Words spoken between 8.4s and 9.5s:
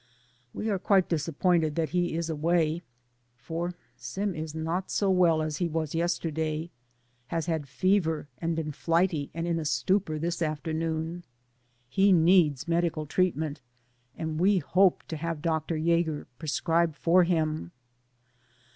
been flighty and